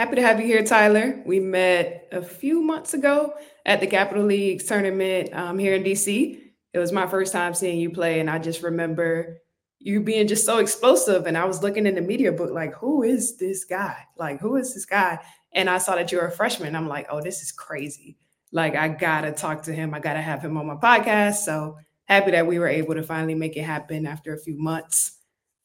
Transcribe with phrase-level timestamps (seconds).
[0.00, 1.20] Happy to have you here, Tyler.
[1.26, 3.34] We met a few months ago
[3.66, 6.40] at the Capital League tournament um, here in DC.
[6.72, 9.42] It was my first time seeing you play, and I just remember
[9.78, 11.26] you being just so explosive.
[11.26, 14.06] And I was looking in the media book, like, who is this guy?
[14.16, 15.18] Like, who is this guy?
[15.52, 16.74] And I saw that you're a freshman.
[16.74, 18.16] I'm like, oh, this is crazy.
[18.52, 19.92] Like, I gotta talk to him.
[19.92, 21.44] I gotta have him on my podcast.
[21.44, 21.76] So
[22.06, 25.18] happy that we were able to finally make it happen after a few months.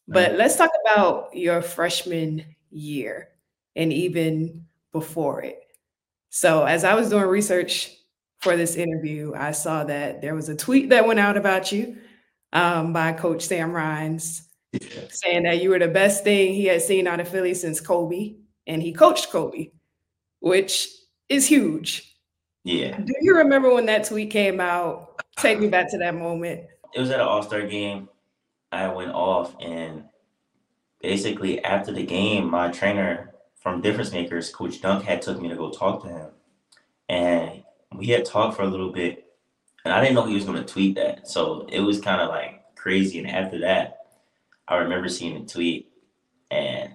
[0.09, 3.29] But let's talk about your freshman year
[3.75, 5.59] and even before it.
[6.29, 7.91] So, as I was doing research
[8.39, 11.97] for this interview, I saw that there was a tweet that went out about you
[12.53, 14.41] um, by Coach Sam Rines
[15.09, 18.35] saying that you were the best thing he had seen out of Philly since Kobe,
[18.67, 19.71] and he coached Kobe,
[20.39, 20.89] which
[21.29, 22.17] is huge.
[22.63, 22.97] Yeah.
[22.97, 25.21] Do you remember when that tweet came out?
[25.37, 26.65] Take me back to that moment.
[26.93, 28.09] It was at an All Star game.
[28.71, 30.05] I went off, and
[31.01, 33.34] basically after the game, my trainer
[33.65, 36.29] from Difference Makers, Coach Dunk had took me to go talk to him.
[37.09, 37.63] And
[37.97, 39.25] we had talked for a little bit.
[39.83, 41.27] And I didn't know he was going to tweet that.
[41.27, 43.17] So it was kind of like crazy.
[43.17, 44.05] And after that,
[44.67, 45.89] I remember seeing the tweet.
[46.51, 46.93] And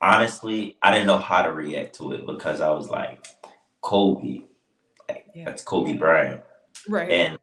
[0.00, 3.24] honestly, I didn't know how to react to it because I was like,
[3.80, 4.42] Kobe.
[5.08, 5.44] Like, yeah.
[5.44, 6.42] That's Kobe Bryant.
[6.88, 7.08] Right.
[7.12, 7.38] And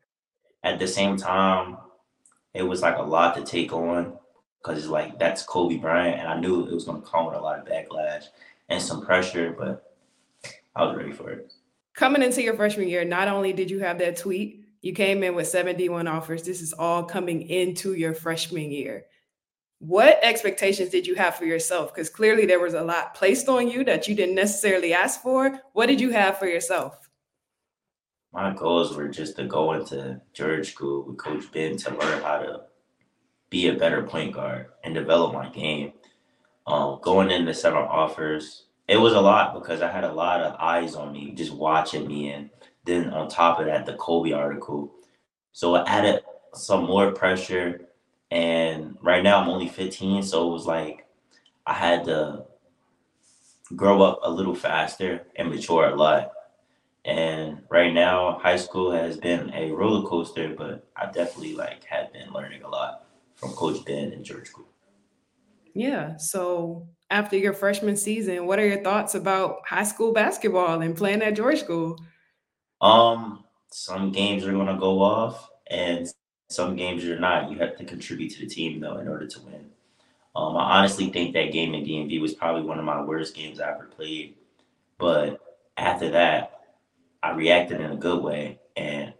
[0.63, 1.77] at the same time,
[2.53, 4.17] it was like a lot to take on
[4.65, 7.35] because it's like that's Kobe Bryant, and I knew it was going to come with
[7.35, 8.25] a lot of backlash
[8.69, 9.93] and some pressure, but
[10.75, 11.53] I was ready for it.
[11.93, 15.35] Coming into your freshman year, not only did you have that tweet, you came in
[15.35, 16.43] with 71 offers.
[16.43, 19.05] This is all coming into your freshman year.
[19.79, 21.93] What expectations did you have for yourself?
[21.93, 25.59] Because clearly there was a lot placed on you that you didn't necessarily ask for.
[25.73, 27.09] What did you have for yourself?
[28.33, 32.39] My goals were just to go into George School with Coach Ben to learn how
[32.39, 32.61] to
[33.49, 35.93] be a better point guard and develop my game.
[36.67, 40.55] Um, going into seven offers, it was a lot because I had a lot of
[40.59, 42.31] eyes on me just watching me.
[42.31, 42.49] And
[42.85, 44.91] then on top of that, the Kobe article.
[45.51, 46.21] So it added
[46.53, 47.81] some more pressure.
[48.31, 50.23] And right now I'm only 15.
[50.23, 51.05] So it was like
[51.67, 52.45] I had to
[53.75, 56.31] grow up a little faster and mature a lot.
[57.05, 62.11] And right now, high school has been a roller coaster, but I definitely like have
[62.11, 62.84] been learning a lot
[63.45, 64.67] from Coach Ben and George School.
[65.73, 66.17] Yeah.
[66.17, 71.21] So after your freshman season, what are your thoughts about high school basketball and playing
[71.21, 71.99] at George School?
[72.81, 76.07] Um, some games are gonna go off and
[76.49, 77.51] some games you're not.
[77.51, 79.69] You have to contribute to the team though in order to win.
[80.35, 83.59] Um, I honestly think that game in DMV was probably one of my worst games
[83.59, 84.35] I ever played.
[84.97, 85.39] But
[85.77, 86.61] after that,
[87.23, 89.13] I reacted in a good way and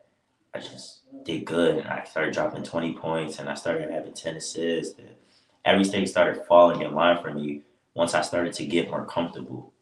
[0.54, 4.38] I just did good and I started dropping 20 points and I started having 10
[4.38, 4.98] assists.
[4.98, 5.10] And
[5.66, 7.64] everything started falling in line for me
[7.96, 9.74] once I started to get more comfortable.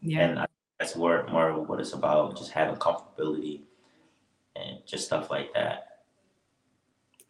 [0.00, 0.20] Yeah.
[0.20, 0.46] And I,
[0.78, 3.62] that's more, more what it's about, just having comfortability
[4.54, 5.86] and just stuff like that.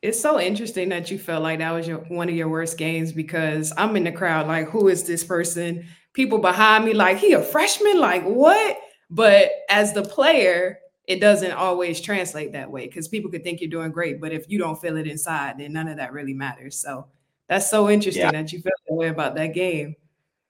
[0.03, 3.13] It's so interesting that you felt like that was your one of your worst games
[3.13, 5.87] because I'm in the crowd like, who is this person?
[6.15, 8.01] People behind me like, he a freshman?
[8.01, 8.79] Like what?
[9.11, 10.79] But as the player,
[11.11, 14.49] it doesn't always translate that way because people could think you're doing great, but if
[14.49, 16.77] you don't feel it inside, then none of that really matters.
[16.77, 17.09] So
[17.49, 18.31] that's so interesting yeah.
[18.31, 19.97] that you felt that way about that game.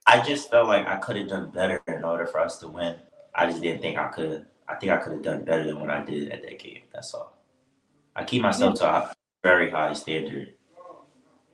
[0.06, 2.96] I just felt like I could have done better in order for us to win.
[3.34, 4.44] I just didn't think I could.
[4.68, 6.82] I think I could have done better than what I did at that game.
[6.92, 7.38] That's all.
[8.14, 8.86] I keep myself yeah.
[8.86, 10.52] to a very high standard.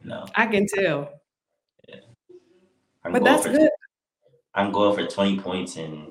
[0.02, 1.20] No, I can tell.
[1.88, 2.00] Yeah.
[3.04, 3.70] I'm but that's for, good.
[4.52, 6.08] I'm going for 20 points and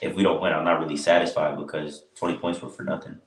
[0.00, 3.18] if we don't win, I'm not really satisfied because 20 points were for nothing.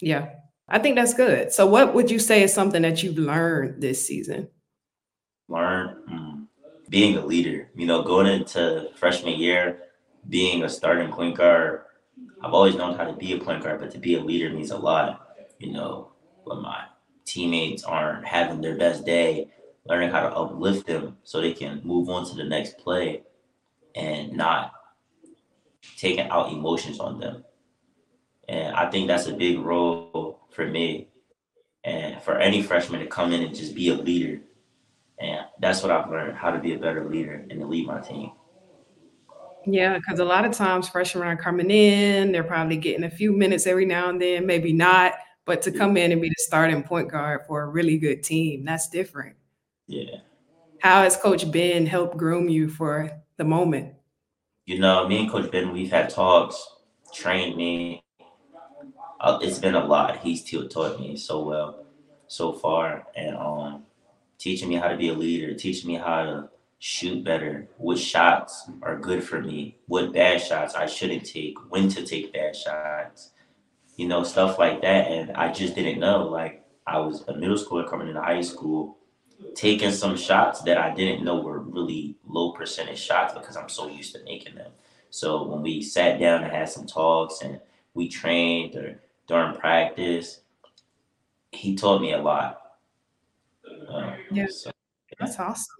[0.00, 0.30] Yeah,
[0.68, 1.52] I think that's good.
[1.52, 4.48] So, what would you say is something that you've learned this season?
[5.48, 6.46] Learn mm,
[6.88, 7.70] being a leader.
[7.74, 9.78] You know, going into freshman year,
[10.28, 11.82] being a starting point guard.
[12.42, 14.70] I've always known how to be a point guard, but to be a leader means
[14.70, 15.34] a lot.
[15.58, 16.12] You know,
[16.44, 16.84] when my
[17.24, 19.48] teammates aren't having their best day,
[19.88, 23.22] learning how to uplift them so they can move on to the next play
[23.94, 24.72] and not
[25.96, 27.44] taking out emotions on them.
[28.48, 31.08] And I think that's a big role for me
[31.84, 34.40] and for any freshman to come in and just be a leader.
[35.18, 38.00] And that's what I've learned how to be a better leader and to lead my
[38.00, 38.32] team.
[39.66, 43.32] Yeah, because a lot of times freshmen are coming in, they're probably getting a few
[43.32, 45.14] minutes every now and then, maybe not,
[45.44, 48.64] but to come in and be the starting point guard for a really good team,
[48.64, 49.34] that's different.
[49.88, 50.18] Yeah.
[50.80, 53.94] How has Coach Ben helped groom you for the moment?
[54.66, 56.60] You know, me and Coach Ben, we've had talks,
[57.14, 58.02] trained me.
[59.20, 60.18] Uh, it's been a lot.
[60.18, 61.86] He's taught me so well
[62.26, 63.84] so far, and um,
[64.38, 66.48] teaching me how to be a leader, teaching me how to
[66.80, 71.88] shoot better, what shots are good for me, what bad shots I shouldn't take, when
[71.90, 73.30] to take bad shots,
[73.94, 75.06] you know, stuff like that.
[75.06, 76.26] And I just didn't know.
[76.26, 78.95] Like I was a middle schooler coming into high school,
[79.54, 83.88] taking some shots that I didn't know were really low percentage shots because I'm so
[83.88, 84.70] used to making them.
[85.10, 87.60] So when we sat down and had some talks and
[87.94, 90.40] we trained or during practice,
[91.52, 92.60] he taught me a lot.
[93.88, 94.70] Um, yeah, so,
[95.10, 95.16] yeah.
[95.20, 95.74] that's awesome.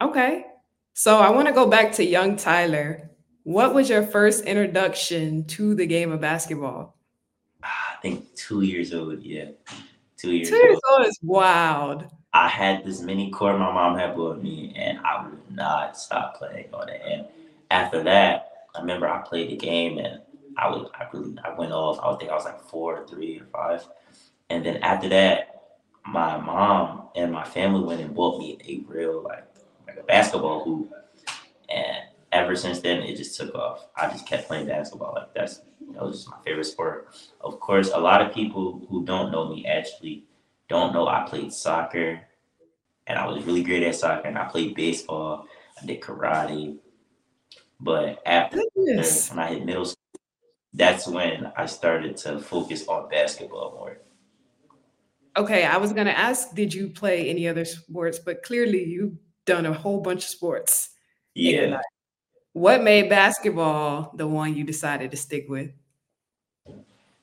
[0.00, 0.46] Okay,
[0.94, 3.10] so I want to go back to young Tyler.
[3.44, 6.96] What was your first introduction to the game of basketball?
[7.62, 9.22] I think two years old.
[9.22, 9.50] Yeah,
[10.16, 10.48] two years.
[10.48, 12.06] Two years old, old is wild.
[12.34, 16.36] I had this mini court my mom had bought me, and I would not stop
[16.36, 17.02] playing on it.
[17.04, 17.26] And
[17.70, 20.20] after that, I remember I played the game, and
[20.56, 22.00] I would I really I went off.
[22.00, 23.86] I would think I was like four, or three, or five.
[24.48, 25.62] And then after that,
[26.06, 29.44] my mom and my family went and bought me a real like
[29.86, 30.90] like a basketball hoop.
[31.68, 31.98] And
[32.32, 33.88] ever since then, it just took off.
[33.94, 35.12] I just kept playing basketball.
[35.14, 35.60] Like that's
[35.92, 37.08] that was just my favorite sport.
[37.42, 40.24] Of course, a lot of people who don't know me actually
[40.72, 42.20] don't know I played soccer,
[43.06, 44.26] and I was really great at soccer.
[44.26, 45.46] And I played baseball.
[45.80, 46.78] I did karate.
[47.78, 49.30] But after Goodness.
[49.30, 49.96] when I hit middle school,
[50.72, 53.98] that's when I started to focus on basketball more.
[55.36, 58.18] Okay, I was gonna ask, did you play any other sports?
[58.18, 60.90] But clearly, you've done a whole bunch of sports.
[61.34, 61.80] Yeah.
[62.52, 65.70] What made basketball the one you decided to stick with?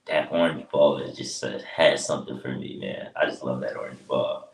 [0.09, 3.09] That orange ball is just uh, had something for me, man.
[3.15, 4.49] I just love that orange ball.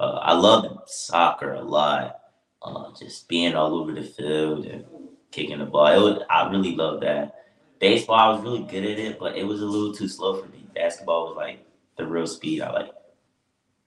[0.00, 2.18] Uh, I love soccer a lot.
[2.62, 4.84] Uh, just being all over the field and
[5.30, 5.86] kicking the ball.
[5.86, 7.34] It was, I really love that.
[7.78, 10.48] Baseball, I was really good at it, but it was a little too slow for
[10.48, 10.66] me.
[10.74, 11.64] Basketball was like
[11.96, 12.90] the real speed I like.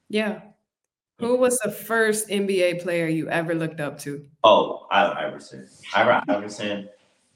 [0.09, 0.41] Yeah.
[1.17, 4.25] Who was the first NBA player you ever looked up to?
[4.43, 5.67] Oh, Allen Iverson.
[5.93, 6.89] Allen Iverson.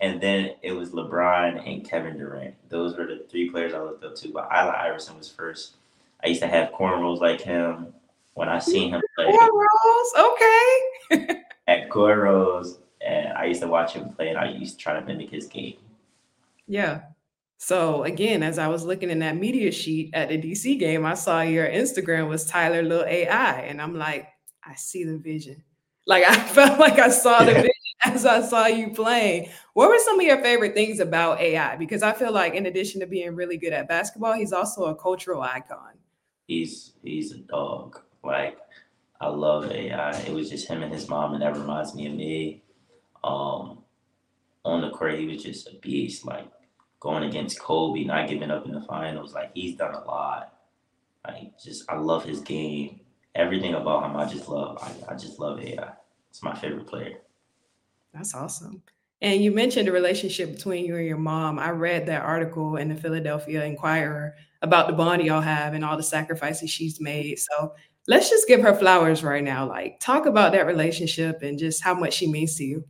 [0.04, 2.56] And then it was LeBron and Kevin Durant.
[2.68, 4.34] Those were the three players I looked up to.
[4.34, 5.76] But Allen Iverson was first.
[6.22, 7.94] I used to have cornrows like him.
[8.34, 10.32] When I seen him play, cornrows,
[11.16, 11.40] okay.
[11.68, 15.06] at cornrows, and I used to watch him play, and I used to try to
[15.06, 15.78] mimic his game.
[16.68, 17.02] Yeah.
[17.58, 21.14] So again, as I was looking in that media sheet at the DC game, I
[21.14, 24.28] saw your Instagram was Tyler Little AI, and I'm like,
[24.66, 25.64] I see the vision.
[26.06, 27.70] Like I felt like I saw the vision
[28.06, 29.50] as I saw you playing.
[29.74, 31.76] What were some of your favorite things about AI?
[31.76, 34.96] Because I feel like in addition to being really good at basketball, he's also a
[34.96, 35.94] cultural icon.
[36.48, 38.02] He's he's a dog.
[38.24, 38.58] Like
[39.22, 40.12] I love AI.
[40.22, 42.64] It was just him and his mom, and that reminds me of me.
[43.24, 43.80] Um,
[44.66, 46.26] on the court, he was just a beast.
[46.26, 46.48] Like
[47.00, 49.34] going against Kobe, not giving up in the finals.
[49.34, 50.54] Like he's done a lot.
[51.26, 53.00] Like just I love his game.
[53.36, 54.78] Everything about him, I just love.
[54.82, 55.94] I, I just love AI.
[56.30, 57.23] It's my favorite player.
[58.14, 58.82] That's awesome.
[59.22, 61.58] And you mentioned the relationship between you and your mom.
[61.58, 65.98] I read that article in the Philadelphia Inquirer about the bond y'all have and all
[65.98, 67.40] the sacrifices she's made.
[67.40, 67.74] So
[68.08, 69.68] let's just give her flowers right now.
[69.68, 72.84] Like, talk about that relationship and just how much she means to you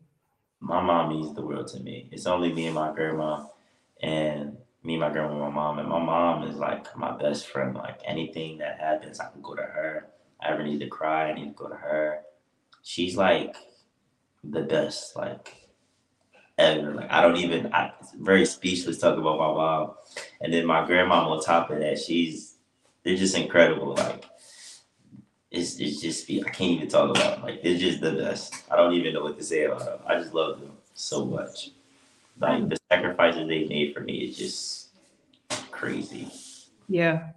[0.63, 2.07] my mom means the world to me.
[2.11, 3.45] It's only me and my grandma,
[4.01, 7.75] and me, my grandma, my mom, and my mom is like my best friend.
[7.75, 10.07] Like anything that happens, I can go to her.
[10.41, 12.21] I ever need to cry, I need to go to her.
[12.81, 13.55] She's like
[14.43, 15.55] the best, like
[16.57, 16.93] ever.
[16.93, 17.73] Like I don't even.
[17.73, 19.91] I very speechless talking about my mom,
[20.41, 21.99] and then my grandma on top of that.
[21.99, 22.55] She's
[23.03, 23.95] they're just incredible.
[23.95, 24.25] Like
[25.51, 27.43] it's, it's just I can't even talk about them.
[27.43, 28.55] Like it's just the best.
[28.71, 29.99] I don't even know what to say about them.
[30.05, 31.71] I just love them so much.
[32.39, 34.87] Like the sacrifices they made for me is just
[35.71, 36.29] crazy.
[36.87, 37.29] Yeah.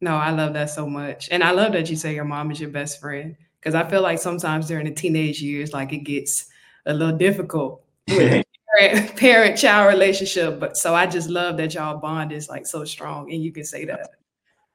[0.00, 1.28] No, I love that so much.
[1.30, 3.36] And I love that you say your mom is your best friend.
[3.62, 6.46] Cause I feel like sometimes during the teenage years, like it gets
[6.86, 8.44] a little difficult with
[8.78, 10.58] parent, parent child relationship.
[10.58, 13.64] But so I just love that y'all bond is like so strong and you can
[13.64, 14.10] say that.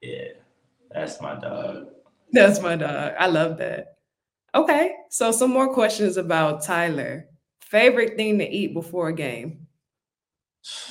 [0.00, 0.28] Yeah,
[0.90, 1.88] that's my dog.
[2.32, 3.14] That's my dog.
[3.18, 3.96] I love that.
[4.54, 7.28] Okay, so some more questions about Tyler.
[7.60, 9.66] Favorite thing to eat before a game?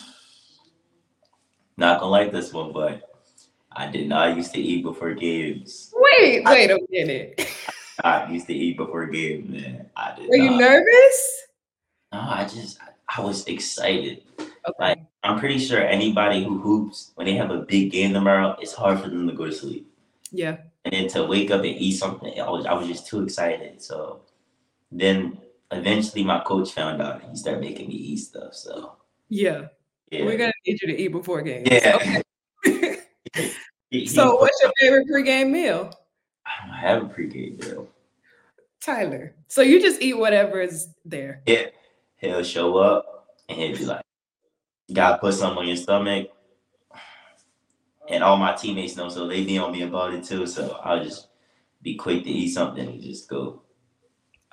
[1.77, 3.01] Not gonna like this one, but
[3.77, 5.91] I did not used to eat before games.
[5.93, 7.45] Wait, wait a minute.
[8.03, 9.89] I used to eat before games, man.
[9.95, 10.29] I did.
[10.29, 11.43] Were you nervous?
[12.11, 12.79] No, I just
[13.15, 14.23] I was excited.
[14.39, 14.73] Okay.
[14.79, 18.73] Like I'm pretty sure anybody who hoops when they have a big game tomorrow, it's
[18.73, 19.91] hard for them to go to sleep.
[20.31, 23.23] Yeah and then to wake up and eat something, I was I was just too
[23.23, 23.81] excited.
[23.81, 24.21] So
[24.91, 25.39] then
[25.71, 28.53] eventually my coach found out and he started making me eat stuff.
[28.53, 28.95] So
[29.27, 29.67] yeah,
[30.11, 30.25] yeah.
[30.25, 31.67] we're gonna need you to eat before games.
[31.69, 32.21] Yeah.
[32.65, 33.01] Okay.
[34.05, 35.91] so what's your favorite pregame meal?
[36.45, 37.87] I don't have a pregame meal.
[38.81, 39.33] Tyler.
[39.47, 41.41] So you just eat whatever is there.
[41.45, 41.67] Yeah,
[42.17, 44.03] he'll show up and he'll be like,
[44.87, 46.29] "You gotta put something on your stomach."
[48.07, 50.45] And all my teammates know, so they be on me about it too.
[50.45, 51.27] So I'll just
[51.81, 53.63] be quick to eat something and just go.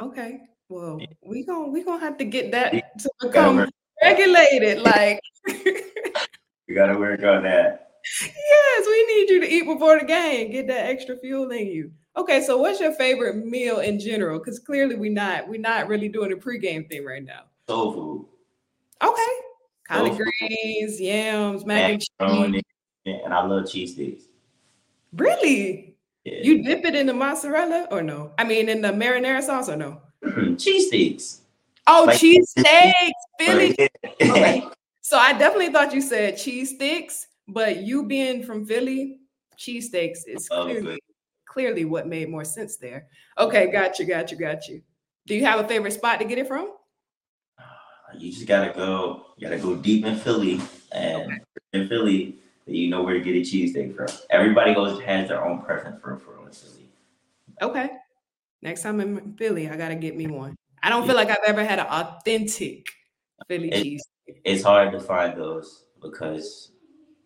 [0.00, 0.40] Okay.
[0.68, 3.68] Well, we gonna we gonna have to get that to become
[4.02, 4.80] regulated.
[4.80, 7.90] Like we gotta work on that.
[8.22, 8.30] We
[9.14, 10.50] need you to eat before the game.
[10.50, 11.92] Get that extra fuel in you.
[12.16, 14.38] Okay, so what's your favorite meal in general?
[14.38, 17.44] Because clearly we're not we're not really doing a pregame thing right now.
[17.66, 18.26] Soul food.
[19.02, 19.32] Okay.
[19.88, 22.62] Collard greens, yams, mac and cheese.
[23.04, 24.24] And I love cheese sticks.
[25.12, 25.96] Really?
[26.24, 26.40] Yeah.
[26.42, 28.32] You dip it in the mozzarella or no?
[28.38, 30.00] I mean, in the marinara sauce or no?
[30.56, 31.40] cheese sticks.
[31.86, 33.76] Oh, like, cheese steaks, Philly.
[34.22, 34.64] okay.
[35.00, 39.18] So I definitely thought you said cheese sticks, but you being from Philly,
[39.58, 40.98] cheesesteaks is clearly,
[41.46, 43.06] clearly what made more sense there.
[43.38, 44.82] Okay, got you, got you, got you.
[45.26, 46.72] Do you have a favorite spot to get it from?
[48.18, 49.28] You just gotta go.
[49.38, 50.60] You gotta go deep in Philly,
[50.92, 51.38] and okay.
[51.72, 54.08] in Philly, you know where to get a cheesesteak from.
[54.28, 56.88] Everybody goes has their own preference for for Philly.
[57.62, 57.90] Okay.
[58.60, 60.56] Next time I'm in Philly, I gotta get me one.
[60.82, 62.88] I don't feel like I've ever had an authentic
[63.48, 64.04] Philly it, cheese.
[64.44, 66.71] It's hard to find those because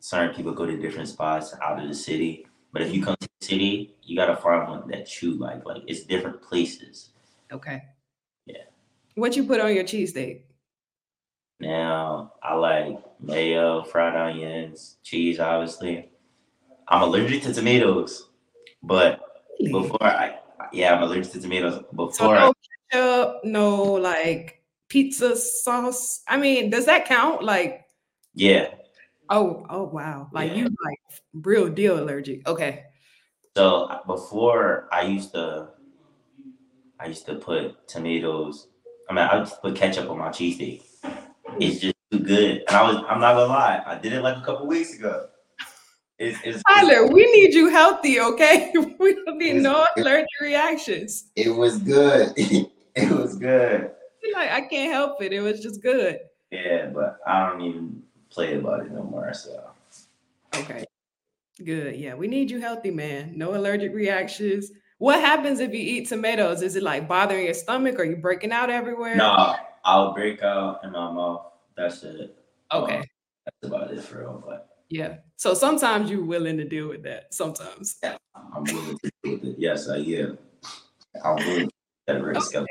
[0.07, 2.47] certain people go to different spots out of the city.
[2.73, 5.67] But if you come to the city, you gotta find one that you like.
[5.67, 7.09] Like it's different places.
[7.51, 7.83] Okay.
[8.47, 8.67] Yeah.
[9.17, 10.43] What you put on your cheesesteak?
[11.59, 16.09] Now I like mayo, fried onions, cheese, obviously.
[16.87, 18.29] I'm allergic to tomatoes,
[18.85, 19.21] but
[19.59, 20.39] before I
[20.73, 21.83] yeah, I'm allergic to tomatoes.
[21.91, 22.55] Before so no
[22.93, 26.23] ketchup, no like pizza sauce.
[26.29, 27.43] I mean, does that count?
[27.43, 27.87] Like
[28.35, 28.69] yeah.
[29.29, 30.29] Oh, oh wow.
[30.33, 30.59] Like yeah.
[30.59, 30.99] you like
[31.35, 32.47] real deal allergic.
[32.49, 32.85] Okay.
[33.57, 35.71] So before I used to
[36.99, 38.69] I used to put tomatoes.
[39.09, 40.83] I mean, I used put ketchup on my cheesesteak.
[41.61, 42.65] It's just too good.
[42.69, 45.29] And I was, I'm not gonna lie, I did it like a couple weeks ago.
[46.19, 48.73] It's, it's, Tyler, it's, we need you healthy, okay?
[48.99, 51.31] we don't need no allergic reactions.
[51.37, 52.33] It was good.
[52.37, 53.91] it was good.
[54.33, 55.33] Like I can't help it.
[55.33, 56.19] It was just good.
[56.51, 58.03] Yeah, but I don't even
[58.37, 59.33] play about it no more.
[59.33, 59.71] So
[60.55, 60.85] okay,
[61.65, 61.97] good.
[61.97, 63.33] Yeah, we need you healthy, man.
[63.35, 64.71] No allergic reactions.
[64.99, 66.61] What happens if you eat tomatoes?
[66.61, 67.99] Is it like bothering your stomach?
[67.99, 69.17] Are you breaking out everywhere?
[69.17, 71.47] No, I'll break out in my mouth.
[71.77, 72.37] That's it.
[72.73, 72.99] Okay.
[72.99, 73.05] Um,
[73.45, 74.45] that's about it for real.
[74.47, 75.17] But yeah.
[75.37, 77.33] So sometimes you're willing to deal with that.
[77.33, 77.97] Sometimes.
[78.03, 78.17] Yeah,
[78.55, 79.57] I'm willing to deal with it.
[79.59, 80.39] Yes, I am.
[81.25, 81.71] I'm willing
[82.09, 82.55] to risk.
[82.55, 82.67] Okay.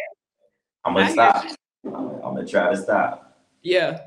[0.86, 1.46] I'm gonna I stop.
[1.86, 3.40] I'm, I'm gonna try to stop.
[3.64, 4.00] Yeah.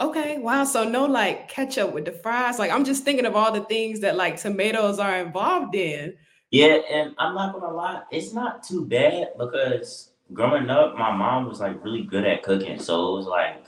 [0.00, 0.38] Okay.
[0.38, 0.64] Wow.
[0.64, 2.58] So no like ketchup with the fries.
[2.58, 6.16] Like I'm just thinking of all the things that like tomatoes are involved in.
[6.50, 11.46] Yeah, and I'm not gonna lie, it's not too bad because growing up, my mom
[11.46, 12.78] was like really good at cooking.
[12.78, 13.64] So it was like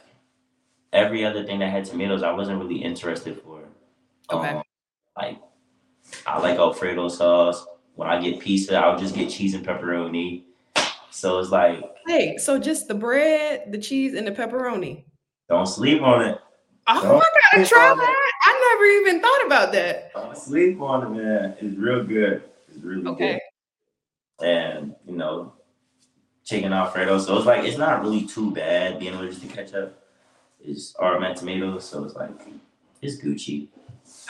[0.93, 3.65] every other thing that had tomatoes, I wasn't really interested for.
[4.31, 4.51] Okay.
[4.51, 4.63] Um,
[5.17, 5.41] like
[6.27, 7.67] I like Alfredo sauce.
[7.95, 10.45] When I get pizza, I'll just get cheese and pepperoni.
[11.11, 15.05] So it's like Hey, so just the bread, the cheese, and the pepperoni.
[15.49, 16.39] Don't sleep on it.
[16.89, 18.33] Oh, don't I gotta try that.
[18.45, 20.13] I never even thought about that.
[20.15, 21.57] Don't sleep on it, man.
[21.61, 22.43] It's real good.
[22.69, 23.41] It's really okay.
[24.39, 24.47] good.
[24.47, 25.55] And you know,
[26.45, 27.19] chicken Alfredo.
[27.19, 30.03] So it's like it's not really too bad being allergic to ketchup.
[30.61, 32.31] It's or my tomatoes, so it's like
[33.03, 33.69] it's Gucci.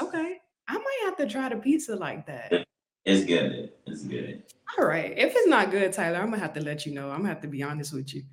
[0.01, 0.39] Okay.
[0.69, 2.67] I might have to try the pizza like that.
[3.05, 3.71] It's good.
[3.87, 4.43] It's good.
[4.79, 5.17] All right.
[5.17, 7.11] If it's not good, Tyler, I'm gonna have to let you know.
[7.11, 8.25] I'm gonna have to be honest with you.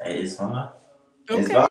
[0.00, 0.68] Hey, it's fine.
[1.30, 1.42] Okay.
[1.42, 1.68] It's fine.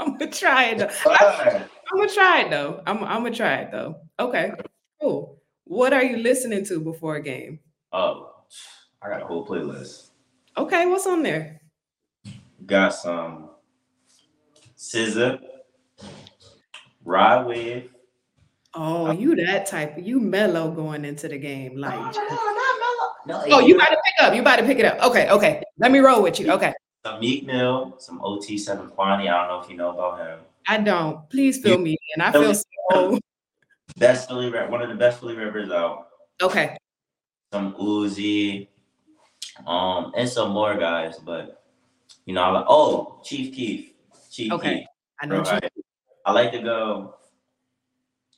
[0.06, 0.90] I'm gonna try it though.
[1.10, 2.82] I'm, I'm gonna try it though.
[2.86, 3.96] I'm, I'm gonna try it though.
[4.18, 4.52] Okay.
[5.00, 5.38] Cool.
[5.64, 7.60] What are you listening to before a game?
[7.92, 8.32] Oh,
[9.02, 10.10] I got a whole playlist.
[10.56, 11.60] Okay, what's on there?
[12.64, 13.50] Got some
[17.04, 17.90] Rod Wave.
[18.72, 19.96] Oh, you that type.
[19.98, 21.94] You mellow going into the game, like.
[21.94, 23.12] No, no, not mellow.
[23.26, 24.34] No, oh, you about to pick up.
[24.34, 25.02] You about to pick it up.
[25.02, 25.62] Okay, okay.
[25.78, 26.50] Let me roll with you.
[26.52, 26.72] Okay.
[27.04, 29.28] Some Meek Mill, some OT Seven Quanny.
[29.28, 30.40] I don't know if you know about him.
[30.66, 31.28] I don't.
[31.30, 32.20] Please fill me in.
[32.20, 33.18] I feel so.
[33.96, 36.08] Best Philly rap, one of the best Philly rappers out.
[36.40, 36.76] Okay.
[37.52, 38.68] Some Uzi,
[39.66, 41.18] um, and some more guys.
[41.18, 41.64] But
[42.24, 43.90] you know, I like oh Chief Keef,
[44.30, 44.52] Chief Keith.
[44.52, 44.74] okay.
[44.78, 44.86] Keef.
[45.20, 45.42] I know.
[45.42, 45.68] Bro, I,
[46.24, 47.16] I, like to go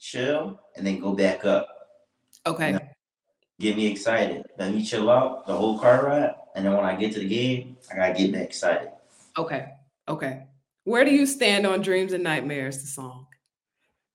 [0.01, 1.69] chill and then go back up.
[2.47, 2.69] Okay.
[2.69, 2.81] You know,
[3.63, 4.45] get me excited.
[4.59, 7.29] Let me chill out the whole car ride, and then when I get to the
[7.29, 8.91] game, I gotta get me excited.
[9.39, 9.69] Okay.
[10.09, 10.43] Okay.
[10.85, 13.27] Where do you stand on Dreams and Nightmares, the song?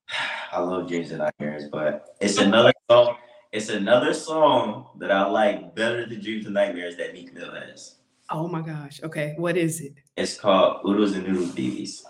[0.51, 3.15] I love Dreams and Nightmares, but it's another song
[3.51, 7.95] it's another song that I like better than Dreams and Nightmares that Meek Mill has.
[8.29, 9.01] Oh my gosh.
[9.01, 9.35] Okay.
[9.37, 9.93] What is it?
[10.17, 12.05] It's called Oodles and Noodles Babies.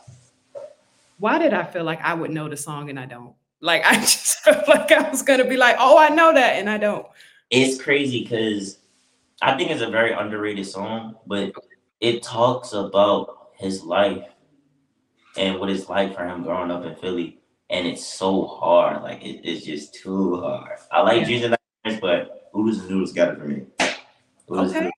[1.19, 3.33] Why did I feel like I would know the song and I don't?
[3.61, 6.69] Like I just felt like I was gonna be like, oh, I know that, and
[6.69, 7.05] I don't.
[7.49, 8.79] It's crazy because
[9.41, 11.53] I think it's a very underrated song, but
[12.01, 14.25] it talks about his life
[15.37, 17.39] and what it's like for him growing up in Philly.
[17.69, 19.03] And it's so hard.
[19.03, 20.79] Like it, it's just too hard.
[20.91, 21.55] I like Yeah.
[21.85, 23.63] Nightmares, but Oodles and Noodles got it for me.
[24.51, 24.91] Oodles Okay.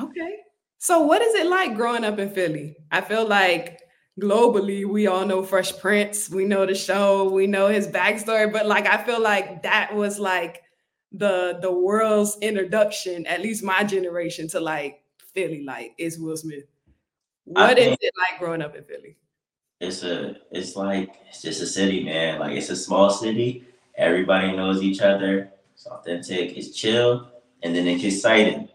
[0.00, 0.36] Okay.
[0.78, 2.76] So what is it like growing up in Philly?
[2.90, 3.80] I feel like
[4.20, 8.66] globally we all know Fresh Prince, we know the show, we know his backstory, but
[8.66, 10.62] like I feel like that was like
[11.12, 16.64] the the world's introduction, at least my generation, to like Philly, like is Will Smith.
[17.44, 19.16] What is it like growing up in Philly?
[19.80, 22.38] it's a it's like it's just a city, man.
[22.38, 23.64] Like it's a small city.
[23.96, 25.50] Everybody knows each other.
[25.74, 26.56] It's authentic.
[26.56, 27.28] It's chill,
[27.62, 28.68] and then it's exciting.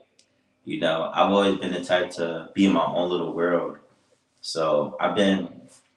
[0.66, 3.78] You know, I've always been the type to be in my own little world.
[4.42, 5.48] So I've been,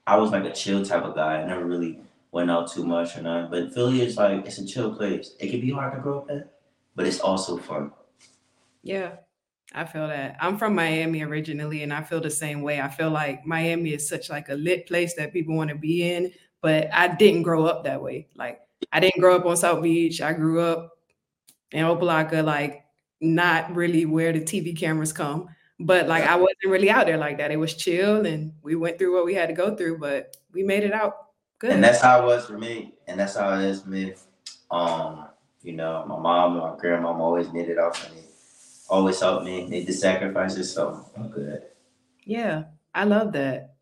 [0.07, 1.40] I was like a chill type of guy.
[1.40, 1.99] I never really
[2.32, 3.50] went out too much or nothing.
[3.50, 5.35] But Philly is like it's a chill place.
[5.40, 6.44] It can be hard to grow up in,
[6.94, 7.92] but it's also fun.
[8.82, 9.16] Yeah,
[9.75, 10.37] I feel that.
[10.40, 12.80] I'm from Miami originally, and I feel the same way.
[12.80, 16.11] I feel like Miami is such like a lit place that people want to be
[16.11, 18.28] in, but I didn't grow up that way.
[18.37, 18.61] Like
[18.92, 20.20] I didn't grow up on South Beach.
[20.20, 20.92] I grew up
[21.73, 22.85] in Opa-locka, like
[23.20, 25.49] not really where the TV cameras come.
[25.80, 27.50] But like I wasn't really out there like that.
[27.50, 30.62] It was chill, and we went through what we had to go through, but we
[30.62, 31.27] made it out
[31.58, 31.70] good.
[31.70, 32.94] And that's how it was for me.
[33.06, 34.14] And that's how it is for me.
[34.70, 35.28] Um,
[35.62, 38.22] you know, my mom and my grandmom always made it out for me.
[38.88, 41.62] Always helped me, made the sacrifices, so I'm good.
[42.24, 43.74] Yeah, I love that.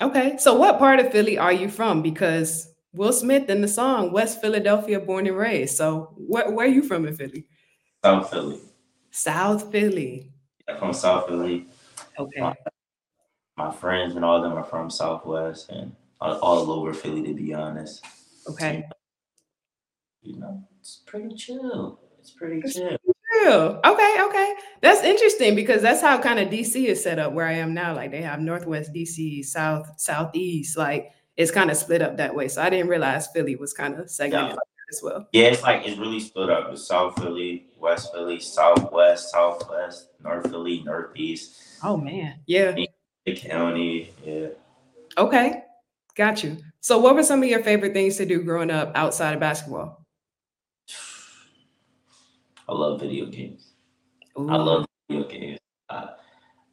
[0.00, 2.00] Okay, so what part of Philly are you from?
[2.00, 5.76] Because Will Smith in the song West Philadelphia, born and raised.
[5.76, 7.46] So where, where are you from in Philly?
[8.02, 8.60] South Philly.
[9.10, 10.32] South Philly.
[10.68, 11.66] I'm from South Philly.
[12.18, 12.54] Okay.
[13.56, 17.34] My friends and all of them are from Southwest and all, all over Philly to
[17.34, 18.04] be honest.
[18.48, 18.84] Okay.
[20.22, 22.00] You know, it's pretty chill.
[22.18, 22.96] It's pretty chill.
[23.42, 23.80] Real.
[23.84, 24.54] Okay, okay.
[24.82, 27.94] That's interesting because that's how kind of DC is set up where I am now.
[27.94, 30.76] Like they have Northwest DC, South, Southeast.
[30.76, 32.48] Like it's kind of split up that way.
[32.48, 34.56] So I didn't realize Philly was kind of segmented Yeah.
[34.90, 35.28] as well.
[35.32, 36.70] Yeah, it's like it's really split up.
[36.70, 42.40] It's South Philly, West Philly, Southwest, Southwest, North Philly, Northeast, Oh man.
[42.46, 42.72] Yeah.
[43.24, 44.12] the county.
[44.22, 44.48] Yeah.
[45.16, 45.62] Okay,
[46.20, 46.58] got you.
[46.80, 50.04] So, what were some of your favorite things to do growing up outside of basketball?
[52.68, 53.72] I love video games.
[54.36, 55.58] I love video games.
[55.88, 56.08] Uh,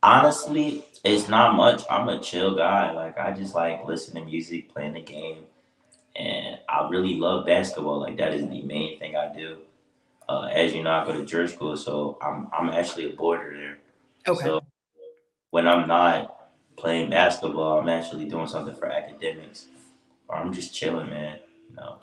[0.03, 1.83] honestly, it's not much.
[1.89, 2.91] I'm a chill guy.
[2.91, 5.45] Like I just like listening to music, playing the game,
[6.17, 8.01] and I really love basketball.
[8.01, 9.59] Like that is the main thing I do.
[10.27, 13.55] Uh, as you know, I go to George School, so I'm I'm actually a boarder
[13.55, 13.77] there.
[14.27, 14.43] Okay.
[14.43, 14.61] So
[15.51, 16.36] when I'm not
[16.77, 19.67] playing basketball, I'm actually doing something for academics,
[20.27, 21.39] or I'm just chilling, man.
[21.69, 21.97] You know,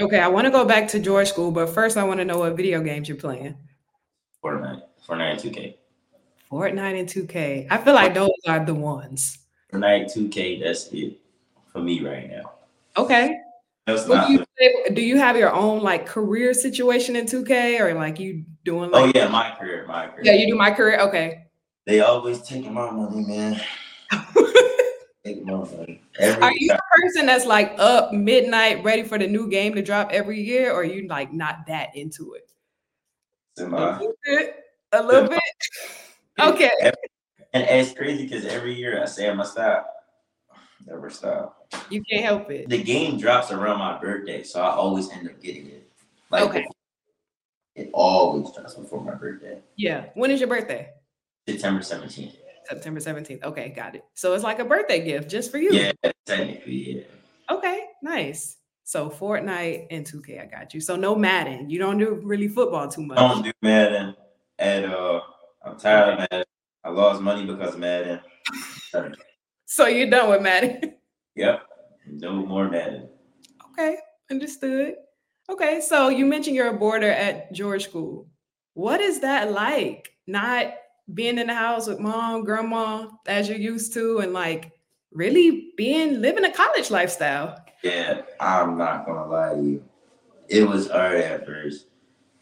[0.00, 0.18] Okay.
[0.18, 2.56] I want to go back to George School, but first, I want to know what
[2.56, 3.56] video games you're playing.
[4.42, 5.74] Fortnite, Fortnite 2K,
[6.50, 7.66] Fortnite and 2K.
[7.70, 9.38] I feel like those are the ones.
[9.72, 10.62] Fortnite 2K.
[10.62, 11.18] That's it
[11.72, 12.52] for me right now.
[12.96, 13.36] Okay.
[13.86, 14.28] That's not.
[14.28, 14.44] do you
[14.94, 19.04] do you have your own like career situation in 2K or like you doing oh,
[19.04, 20.24] like Oh yeah, my career, my career.
[20.24, 20.98] yeah, you do my career?
[21.00, 21.43] Okay.
[21.86, 23.60] They always taking my money, man.
[25.24, 26.02] Taking my money.
[26.18, 29.82] Every Are you the person that's like up midnight ready for the new game to
[29.82, 32.50] drop every year, or are you like not that into it?
[33.56, 34.56] time A I- little bit.
[34.92, 35.40] A little bit.
[36.40, 36.70] Okay.
[37.52, 39.86] And it's crazy because every year I say I'm gonna stop.
[40.84, 41.68] Never stop.
[41.88, 42.68] You can't help it.
[42.68, 45.88] The game drops around my birthday, so I always end up getting it.
[46.30, 46.66] Like Okay.
[47.76, 49.60] it always drops before my birthday.
[49.76, 50.06] Yeah.
[50.14, 50.88] When is your birthday?
[51.48, 52.36] September 17th.
[52.68, 53.42] September 17th.
[53.44, 54.04] Okay, got it.
[54.14, 55.72] So it's like a birthday gift just for you.
[55.72, 55.92] Yeah,
[56.24, 57.02] technically, yeah.
[57.54, 58.56] Okay, nice.
[58.84, 60.80] So Fortnite and 2K, I got you.
[60.80, 61.68] So no Madden.
[61.70, 63.18] You don't do really football too much.
[63.18, 64.14] I don't do Madden
[64.58, 65.22] at all.
[65.64, 66.44] I'm tired of Madden.
[66.84, 68.20] I lost money because of Madden.
[69.66, 70.94] So you're done with Madden.
[71.36, 71.62] Yep.
[72.06, 73.08] No more Madden.
[73.72, 73.96] okay,
[74.30, 74.94] understood.
[75.50, 78.28] Okay, so you mentioned you're a boarder at George School.
[78.74, 80.10] What is that like?
[80.28, 80.74] Not
[81.12, 84.72] being in the house with mom, grandma, as you're used to, and like
[85.12, 87.62] really being living a college lifestyle.
[87.82, 89.84] Yeah, I'm not gonna lie to you.
[90.48, 91.86] It was hard at first.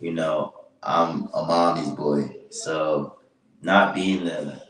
[0.00, 3.18] You know, I'm a mommy's boy, so
[3.62, 4.62] not being the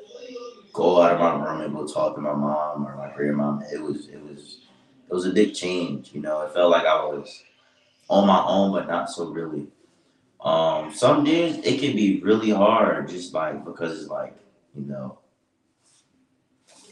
[0.73, 3.81] go out of my room and go talk to my mom or my grandma, it
[3.81, 4.61] was it was
[5.09, 6.13] it was a big change.
[6.15, 7.43] You know, it felt like I was
[8.09, 9.69] on my own, but not so really.
[10.45, 14.37] Um, some days it can be really hard, just like because it's like
[14.75, 15.19] you know,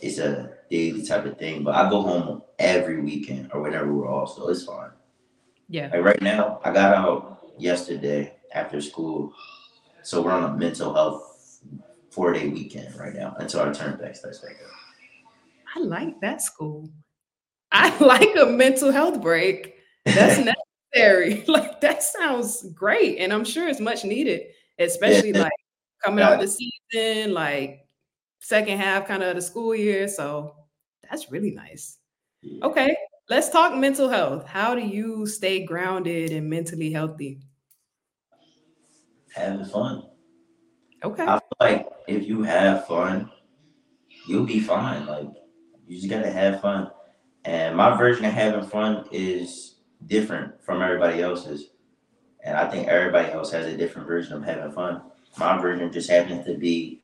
[0.00, 1.64] it's a daily type of thing.
[1.64, 4.90] But I go home every weekend or whenever we're off, so it's fine.
[5.68, 5.90] Yeah.
[5.92, 9.32] Like right now, I got out yesterday after school,
[10.02, 11.60] so we're on a mental health
[12.10, 14.70] four day weekend right now until our turn back starts back up.
[15.76, 16.90] I like that school.
[17.72, 19.76] I like a mental health break.
[20.04, 20.38] That's
[20.94, 21.44] necessary.
[21.48, 23.18] like that sounds great.
[23.18, 24.48] And I'm sure it's much needed,
[24.79, 25.53] especially like
[26.05, 27.87] coming out the season, like
[28.40, 30.09] second half kind of the school year.
[30.09, 30.55] So
[31.09, 31.98] that's really nice.
[32.62, 32.96] Okay.
[33.29, 34.46] Let's talk mental health.
[34.46, 37.40] How do you stay grounded and mentally healthy?
[39.35, 40.03] Having fun.
[41.05, 41.22] Okay.
[41.22, 43.31] I feel like if you have fun,
[44.26, 45.07] you'll be fine.
[45.07, 45.29] Like
[45.87, 46.90] you just gotta have fun.
[47.44, 51.70] And my version of having fun is different from everybody else's.
[52.44, 55.02] And I think everybody else has a different version of having fun.
[55.38, 57.02] My version just happens to be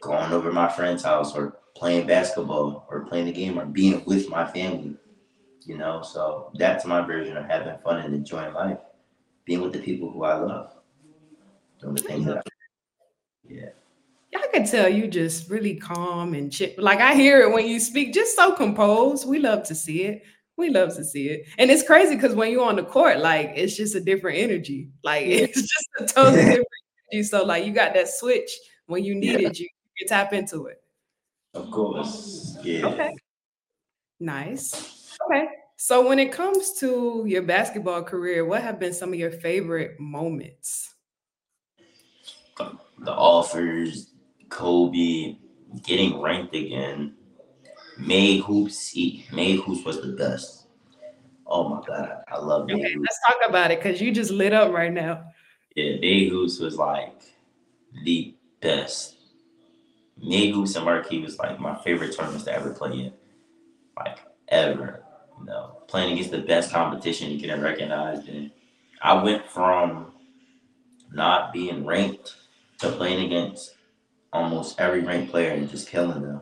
[0.00, 4.28] going over my friend's house or playing basketball or playing the game or being with
[4.28, 4.96] my family.
[5.64, 8.78] You know, so that's my version of having fun and enjoying life.
[9.44, 10.72] Being with the people who I love.
[11.80, 12.42] Doing the things that I
[13.48, 13.68] yeah.
[14.34, 16.76] I could tell you just really calm and chip.
[16.78, 19.28] Like I hear it when you speak, just so composed.
[19.28, 20.22] We love to see it.
[20.56, 21.46] We love to see it.
[21.58, 24.90] And it's crazy because when you're on the court, like it's just a different energy.
[25.02, 26.66] Like it's just a totally different
[27.12, 27.28] energy.
[27.28, 28.50] So like you got that switch
[28.86, 29.48] when you need yeah.
[29.48, 30.82] it, you, you tap into it.
[31.54, 32.56] Of course.
[32.62, 32.86] Yeah.
[32.86, 33.14] Okay.
[34.20, 35.16] Nice.
[35.26, 35.48] Okay.
[35.76, 39.98] So when it comes to your basketball career, what have been some of your favorite
[39.98, 40.94] moments?
[42.56, 44.12] The offers,
[44.48, 45.38] Kobe,
[45.82, 47.16] getting ranked again.
[47.98, 50.66] MADE Hoops, he, MADE Hoops was the best.
[51.46, 54.52] Oh my god, I love May okay, Let's talk about it because you just lit
[54.52, 55.24] up right now.
[55.76, 57.20] Yeah, MADE Hoops was like
[58.04, 59.16] the best.
[60.16, 63.12] MADE Hoops and Marquee was like my favorite tournaments to ever play in,
[63.96, 65.04] like ever.
[65.38, 68.50] You know, playing against the best competition, and getting recognized, and
[69.02, 70.12] I went from
[71.12, 72.36] not being ranked
[72.78, 73.74] to playing against
[74.32, 76.40] almost every ranked player and just killing them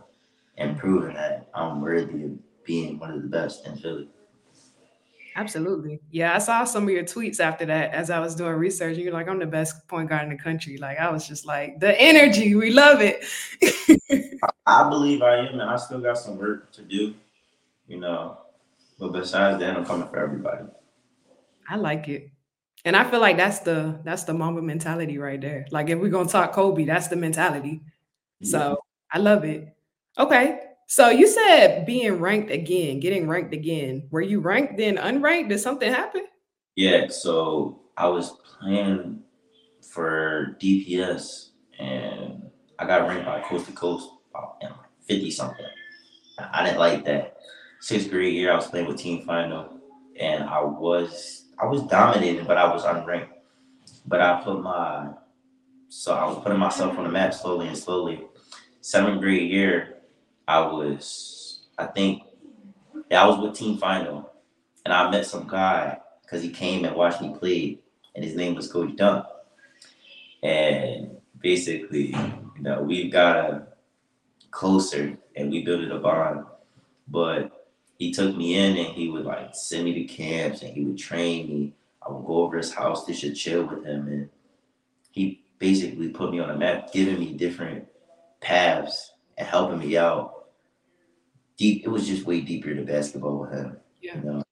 [0.61, 4.09] and proving that I'm worthy of being one of the best in Philly.
[5.37, 6.01] Absolutely.
[6.11, 8.97] Yeah, I saw some of your tweets after that as I was doing research.
[8.97, 10.77] And you're like, I'm the best point guard in the country.
[10.77, 13.25] Like, I was just like, the energy, we love it.
[14.67, 17.15] I believe I am, and I still got some work to do,
[17.87, 18.39] you know.
[18.99, 20.65] But besides that, I'm coming for everybody.
[21.69, 22.31] I like it.
[22.85, 25.67] And I feel like that's the that's the Mamba mentality right there.
[25.71, 27.83] Like if we're gonna talk Kobe, that's the mentality.
[28.41, 28.51] Yeah.
[28.51, 28.79] So
[29.13, 29.77] I love it.
[30.19, 30.61] Okay.
[30.89, 34.09] So you said being ranked again, getting ranked again.
[34.11, 35.51] Were you ranked then unranked?
[35.51, 36.27] Did something happen?
[36.75, 39.23] Yeah, so I was playing
[39.83, 42.43] for DPS and
[42.79, 44.63] I got ranked by coast to coast about
[45.07, 45.67] 50 something.
[46.39, 47.37] I didn't like that.
[47.81, 49.81] Sixth grade year, I was playing with team final
[50.19, 53.29] and I was I was dominating, but I was unranked.
[54.07, 55.11] But I put my
[55.89, 58.27] so I was putting myself on the map slowly and slowly.
[58.81, 60.00] Seventh grade year,
[60.51, 62.23] I was I think
[63.11, 64.31] yeah, I was with team final,
[64.85, 67.79] and I met some guy because he came and watched me play,
[68.15, 69.27] and his name was Coach Dunk.
[70.43, 73.77] And basically, you know, we got
[74.51, 76.47] closer and we built a bond.
[77.09, 80.85] But he took me in and he would like send me to camps and he
[80.85, 81.75] would train me.
[82.07, 84.31] I would go over his house to should chill with him and
[85.11, 87.87] he basically put me on a map, giving me different
[88.41, 90.40] paths and helping me out.
[91.61, 93.77] Deep, it was just way deeper to basketball with him.
[94.01, 94.17] Yeah.
[94.17, 94.43] You know,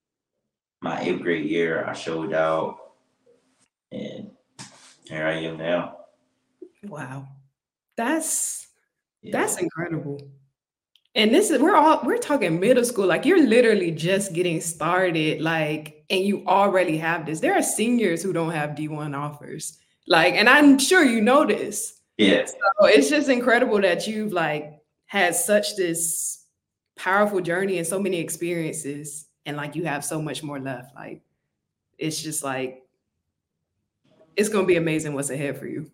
[0.83, 2.77] my eighth grade year, I showed out,
[3.91, 4.31] and
[5.09, 6.01] here I am now.
[6.85, 7.27] Wow,
[7.97, 8.69] that's
[9.23, 9.33] yeah.
[9.33, 10.21] that's incredible.
[11.15, 15.41] And this is we're all we're talking middle school, like you're literally just getting started,
[15.41, 17.41] like, and you already have this.
[17.41, 19.79] There are seniors who don't have D1 offers.
[20.07, 22.03] Like, and I'm sure you know this.
[22.19, 22.45] Yeah.
[22.45, 24.75] So it's just incredible that you've like
[25.07, 26.38] had such this
[26.99, 30.95] powerful journey and so many experiences, and like you have so much more left.
[30.95, 31.23] Like,
[31.97, 32.83] it's just like
[34.37, 35.91] it's gonna be amazing what's ahead for you.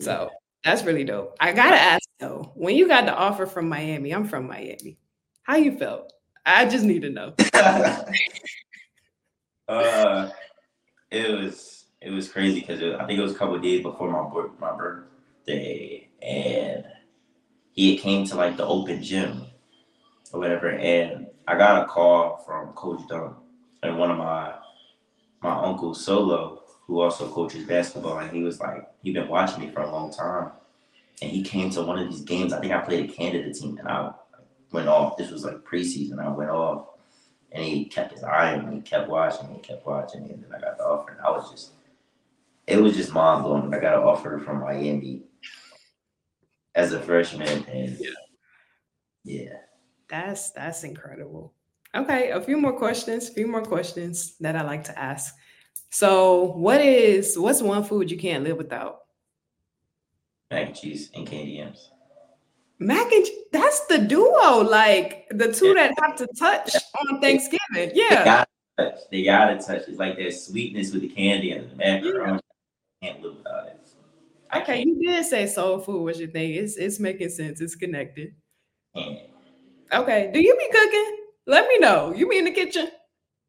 [0.00, 0.30] So
[0.64, 1.36] that's really dope.
[1.40, 4.98] I gotta ask though, when you got the offer from Miami, I'm from Miami.
[5.42, 6.12] How you felt?
[6.46, 7.34] I just need to know.
[9.68, 10.30] uh,
[11.10, 14.32] it was it was crazy because I think it was a couple days before my
[14.32, 16.84] birth my birthday, and
[17.72, 19.47] he came to like the open gym
[20.32, 23.34] whatever, and I got a call from Coach Dunn
[23.82, 24.54] and one of my
[25.40, 29.70] my uncle Solo, who also coaches basketball, and he was like, he been watching me
[29.70, 30.50] for a long time,
[31.22, 32.52] and he came to one of these games.
[32.52, 34.10] I think I played a Canada team, and I
[34.72, 35.16] went off.
[35.16, 36.18] This was like preseason.
[36.18, 36.88] I went off,
[37.52, 38.76] and he kept his eye on me.
[38.76, 41.30] He kept watching me, kept watching me, and then I got the offer, and I
[41.30, 41.70] was just,
[42.66, 43.72] it was just mind blowing.
[43.72, 45.22] I got an offer from Miami
[46.74, 48.10] as a freshman, and yeah,
[49.24, 49.67] yeah.
[50.08, 51.52] That's that's incredible.
[51.94, 53.28] Okay, a few more questions.
[53.28, 55.34] A few more questions that I like to ask.
[55.90, 59.00] So, what is what's one food you can't live without?
[60.50, 61.90] Mac and cheese and candy yams.
[62.78, 67.90] Mac and cheese, that's the duo, like the two that have to touch on Thanksgiving.
[67.94, 68.08] Yeah.
[68.08, 68.46] They gotta
[68.78, 69.00] touch.
[69.10, 69.88] They gotta touch.
[69.88, 72.40] It's like that sweetness with the candy and the macaroni.
[73.00, 73.10] Yeah.
[73.10, 73.80] Can't live without it.
[74.56, 76.54] okay, you did say soul food was your thing.
[76.54, 77.60] It's it's making sense.
[77.60, 78.34] It's connected.
[79.92, 80.30] Okay.
[80.32, 81.16] Do you be cooking?
[81.46, 82.12] Let me know.
[82.12, 82.88] You be in the kitchen?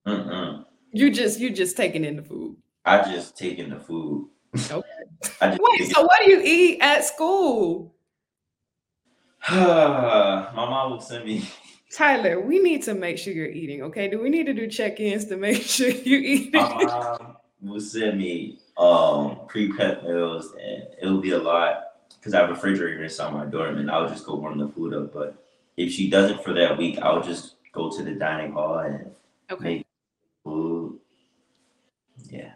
[0.08, 0.66] Mm-mm.
[0.92, 2.58] You just you just taking in the food.
[2.86, 4.30] I just taking the food.
[4.72, 4.88] Okay.
[5.42, 7.94] Wait, so what do you eat at school?
[9.50, 11.48] My mom will send me.
[11.92, 13.82] Tyler, we need to make sure you're eating.
[13.84, 16.54] Okay, do we need to do check-ins to make sure you eat?
[16.54, 21.84] My mom will send me um pre-prep meals, and it'll be a lot
[22.18, 24.94] because I have a refrigerator inside my dorm, and I'll just go warm the food
[24.94, 25.14] up.
[25.14, 25.44] But
[25.80, 29.12] if she does it for that week, I'll just go to the dining hall and
[29.50, 29.64] okay.
[29.64, 29.86] make
[30.44, 31.00] food.
[32.30, 32.52] Yeah.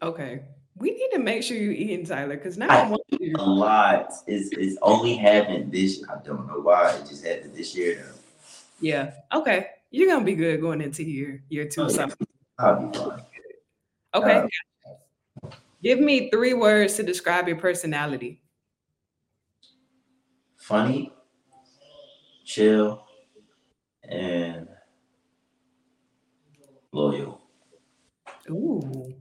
[0.00, 0.42] Okay.
[0.76, 3.34] We need to make sure you're eating, Tyler, because now I, I want you.
[3.36, 6.04] A lot is is only happened this.
[6.08, 7.96] I don't know why it just happened this year.
[7.96, 8.18] Though.
[8.80, 9.10] Yeah.
[9.34, 9.66] Okay.
[9.90, 11.82] You're gonna be good going into year year two.
[11.82, 12.08] Oh.
[12.60, 13.22] I'll be fine.
[14.14, 14.48] Okay.
[15.44, 15.50] Uh,
[15.82, 18.40] Give me three words to describe your personality.
[20.56, 21.12] Funny,
[22.44, 23.04] chill,
[24.08, 24.68] and
[26.92, 27.40] loyal.
[28.48, 29.14] Ooh.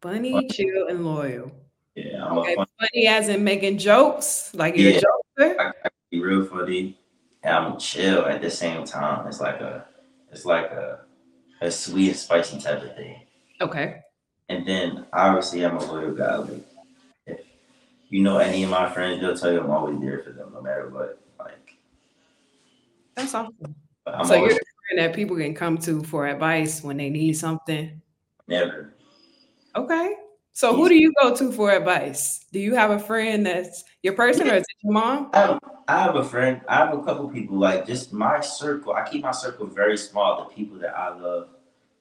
[0.00, 0.48] Funny, funny.
[0.48, 1.52] chill, and loyal.
[1.94, 2.68] Yeah, I'm okay, funny.
[2.78, 5.60] funny as in making jokes, like you're yeah, a joker.
[5.60, 6.98] I, I be real funny,
[7.42, 9.26] and I'm chill at the same time.
[9.26, 9.86] It's like a,
[10.32, 11.00] it's like a,
[11.60, 13.20] a sweet and spicy type of thing.
[13.60, 14.00] Okay.
[14.48, 16.36] And then obviously I'm a loyal guy.
[16.36, 16.64] Like,
[17.26, 17.38] if
[18.08, 20.62] you know any of my friends, they'll tell you I'm always there for them, no
[20.62, 21.20] matter what.
[23.16, 23.74] Like, that's awesome.
[24.24, 28.00] so you're the friend that people can come to for advice when they need something.
[28.48, 28.94] Never.
[29.76, 30.14] Okay.
[30.52, 32.44] So who do you go to for advice?
[32.52, 35.30] Do you have a friend that's your person or is it your mom?
[35.32, 36.60] I have, I have a friend.
[36.68, 38.92] I have a couple people like just my circle.
[38.92, 40.44] I keep my circle very small.
[40.44, 41.48] The people that I love,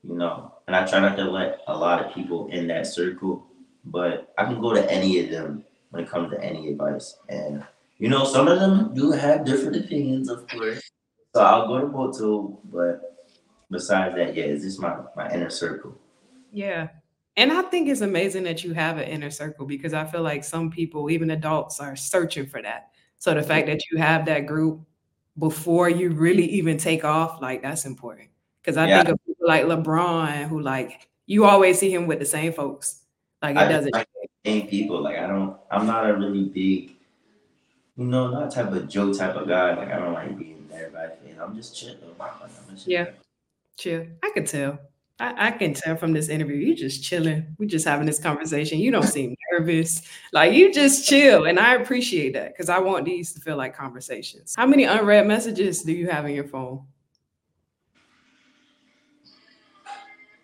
[0.03, 3.45] you know, and I try not to let a lot of people in that circle.
[3.85, 7.15] But I can go to any of them when it comes to any advice.
[7.29, 7.63] And
[7.97, 10.81] you know, some of them do have different opinions, of course.
[11.33, 12.57] So I'll go to both too.
[12.65, 13.27] But
[13.69, 15.97] besides that, yeah, it's just my my inner circle.
[16.51, 16.89] Yeah.
[17.37, 20.43] And I think it's amazing that you have an inner circle because I feel like
[20.43, 22.89] some people, even adults, are searching for that.
[23.17, 24.81] So the fact that you have that group
[25.37, 28.29] before you really even take off, like that's important.
[28.61, 29.03] Because I yeah.
[29.03, 33.03] think of people like LeBron, who like you always see him with the same folks.
[33.41, 34.07] Like it I doesn't like
[34.45, 35.01] same people.
[35.01, 36.95] Like I don't, I'm not a really big,
[37.95, 39.75] you know, not type of Joe type of guy.
[39.75, 40.58] Like I don't like being
[40.91, 41.97] but I'm just chilling.
[42.19, 43.07] I'm just yeah,
[43.77, 44.05] chill.
[44.23, 44.79] I could tell.
[45.19, 47.53] I, I, can tell from this interview, you're just chilling.
[47.57, 48.79] We're just having this conversation.
[48.79, 50.01] You don't seem nervous.
[50.31, 51.45] Like you just chill.
[51.45, 54.55] And I appreciate that because I want these to feel like conversations.
[54.55, 56.85] How many unread messages do you have in your phone?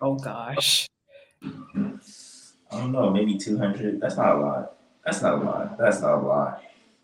[0.02, 0.88] Oh gosh.
[1.42, 4.02] I don't know, maybe 200.
[4.02, 4.76] That's not a lot.
[5.06, 5.78] That's not a lot.
[5.78, 6.62] That's not a lot.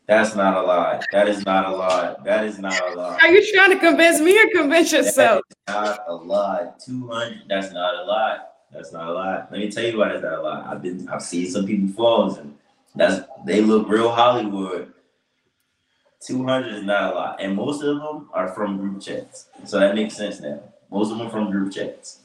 [0.07, 1.05] That's not a lot.
[1.11, 2.23] That is not a lot.
[2.23, 3.21] That is not a lot.
[3.21, 5.41] Are you trying to convince me or convince yourself?
[5.67, 6.79] not a lot.
[6.79, 7.43] Two hundred.
[7.47, 8.49] That's not a lot.
[8.71, 9.51] That's not a lot.
[9.51, 10.67] Let me tell you why that's not a lot.
[10.67, 11.07] I've been.
[11.09, 12.57] I've seen some people phones and
[12.95, 14.91] that's they look real Hollywood.
[16.19, 19.47] Two hundred is not a lot, and most of them are from group chats.
[19.65, 20.61] So that makes sense now.
[20.89, 22.19] Most of them from group chats.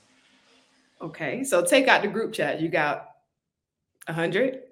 [1.01, 2.61] Okay, so take out the group chat.
[2.61, 3.11] You got
[4.09, 4.63] a hundred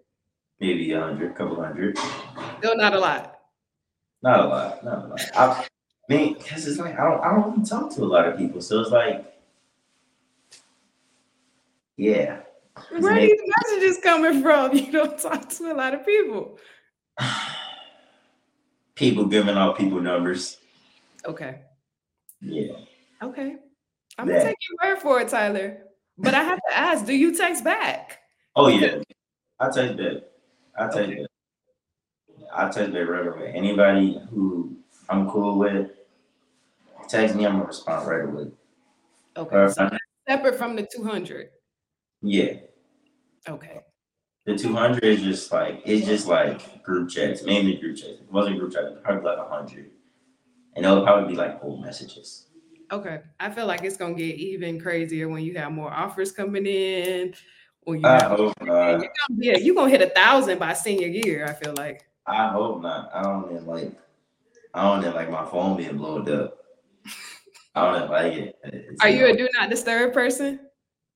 [0.61, 1.99] maybe a hundred, couple hundred.
[2.59, 3.41] Still not a lot.
[4.23, 5.21] Not a lot, not a lot.
[5.37, 5.67] I
[6.09, 8.61] mean, because it's like I don't, I don't even talk to a lot of people,
[8.61, 9.25] so it's like,
[11.97, 12.41] yeah.
[12.91, 14.77] Where are these messages coming from?
[14.77, 16.59] You don't talk to a lot of people.
[18.95, 20.59] people giving out people numbers.
[21.27, 21.61] Okay.
[22.41, 22.73] Yeah.
[23.23, 23.57] Okay.
[24.19, 25.79] I'm gonna take your word for it, Tyler.
[26.19, 28.21] But I have to ask, do you text back?
[28.55, 28.99] Oh yeah,
[29.59, 30.23] I text back.
[30.79, 31.27] I tell you,
[32.55, 33.53] I tell you right away.
[33.55, 34.77] Anybody who
[35.09, 35.91] I'm cool with,
[37.09, 37.47] text me.
[37.47, 38.51] I'm gonna respond right away.
[39.37, 39.73] Okay.
[39.73, 39.91] So
[40.29, 41.51] separate from the 200.
[42.23, 42.55] Yeah.
[43.49, 43.81] Okay.
[44.47, 48.13] The 200 is just like it's just like group chats, mainly group chats.
[48.15, 49.91] If it wasn't group chat, probably like 100,
[50.77, 52.47] and it'll probably be like old messages.
[52.93, 56.67] Okay, I feel like it's gonna get even crazier when you have more offers coming
[56.67, 57.35] in.
[57.87, 59.05] Or you I have, hope not.
[59.37, 61.47] yeah, you're gonna hit a thousand by senior year.
[61.47, 62.07] I feel like.
[62.27, 63.11] I hope not.
[63.15, 63.93] I don't even like.
[64.73, 66.59] I don't even like my phone being blown up.
[67.75, 68.59] I don't even like it.
[68.65, 70.61] It's, Are you a do not disturb person?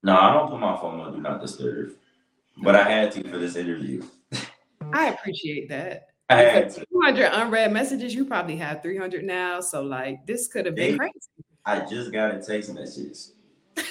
[0.02, 1.92] No, I don't put my phone on do not disturb,
[2.62, 4.02] but I had to for this interview.
[4.92, 6.08] I appreciate that.
[6.30, 6.86] I had to.
[6.92, 9.60] 200 unread messages, you probably have 300 now.
[9.60, 10.98] So like this could have been Yeah.
[10.98, 11.14] crazy.
[11.64, 13.18] I just got a text message.
[13.76, 13.84] I'm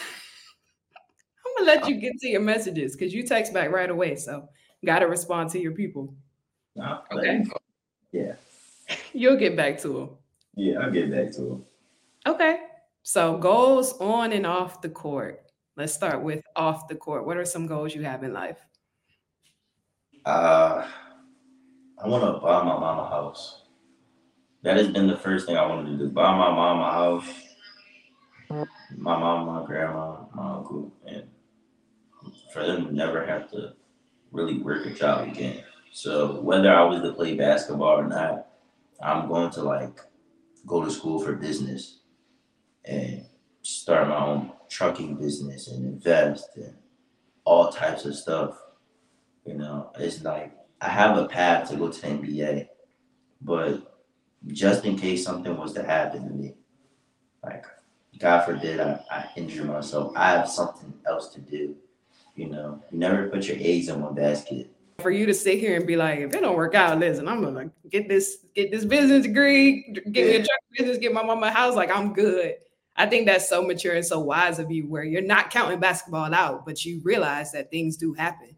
[1.58, 4.16] gonna let you get to your messages because you text back right away.
[4.16, 4.48] So
[4.86, 6.16] gotta respond to your people.
[6.78, 7.44] Nah, Okay.
[8.13, 8.34] Yeah,
[9.13, 10.10] You'll get back to them.
[10.56, 11.66] yeah, I'll get back to him.
[12.26, 12.60] Okay.
[13.04, 15.42] So goals on and off the court.
[15.76, 17.26] Let's start with off the court.
[17.26, 18.60] What are some goals you have in life?
[20.26, 20.88] Uh,
[22.04, 23.63] I want to buy my mama a house.
[24.63, 26.10] That has been the first thing I wanted to do.
[26.10, 27.30] Buy my mom a house.
[28.98, 31.24] My mom, my grandma, my uncle, and
[32.54, 33.74] for them to never have to
[34.32, 35.63] really work a job again.
[35.91, 38.47] So whether I was to play basketball or not,
[39.02, 40.00] I'm going to like
[40.65, 42.00] go to school for business
[42.86, 43.26] and
[43.62, 46.76] start my own trucking business and invest and
[47.45, 48.58] all types of stuff.
[49.45, 52.67] You know, it's like I have a path to go to NBA,
[53.41, 53.97] but
[54.47, 56.54] just in case something was to happen to me,
[57.43, 57.65] like
[58.19, 61.76] God forbid I, I injure myself, I have something else to do.
[62.36, 64.69] You know, you never put your eggs in one basket.
[65.00, 67.44] For you to sit here and be like, if it don't work out, listen, I'm
[67.44, 71.48] gonna get this, get this business degree, get me a truck business, get my mama
[71.48, 71.76] a house.
[71.76, 72.56] Like I'm good.
[72.96, 76.34] I think that's so mature and so wise of you, where you're not counting basketball
[76.34, 78.56] out, but you realize that things do happen,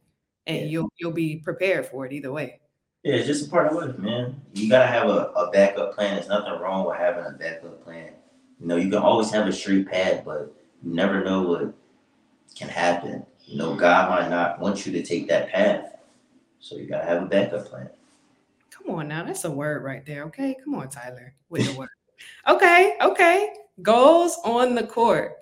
[0.47, 0.63] and Yeah.
[0.63, 2.61] you'll you'll be prepared for it either way.
[3.03, 4.41] Yeah, it's just a part of life, man.
[4.53, 6.15] You gotta have a, a backup plan.
[6.15, 8.13] There's nothing wrong with having a backup plan.
[8.61, 11.73] You know, you can always have a straight path, but you never know what
[12.55, 13.25] can happen.
[13.43, 15.95] You know, God might not want you to take that path.
[16.59, 17.89] So you gotta have a backup plan.
[18.69, 20.23] Come on now, that's a word right there.
[20.25, 21.89] Okay, come on, Tyler, with the word.
[22.49, 23.53] Okay, okay.
[23.81, 25.37] Goals on the court.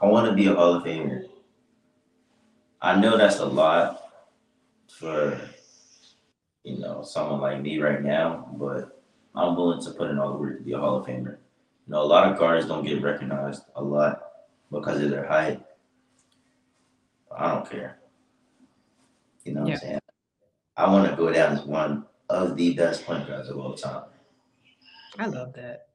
[0.00, 1.26] I want to be a Hall of Famer.
[2.80, 4.12] I know that's a lot
[4.88, 5.40] for
[6.62, 9.02] you know someone like me right now, but
[9.34, 11.38] I'm willing to put in all the work to be a Hall of Famer.
[11.86, 14.22] You know, a lot of guards don't get recognized a lot
[14.70, 15.60] because of their height.
[17.36, 17.98] I don't care.
[19.44, 19.74] You know what Yeah.
[19.74, 19.98] I'm saying?
[20.76, 24.04] I want to go down as one of the best point guards of all time.
[25.18, 25.88] I love that.